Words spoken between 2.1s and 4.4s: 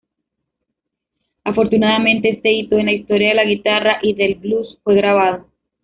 este hito en la historia de la guitarra y del